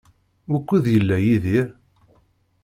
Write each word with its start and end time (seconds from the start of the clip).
Wukud 0.51 0.85
yella 0.93 1.17
Yidir? 1.25 1.67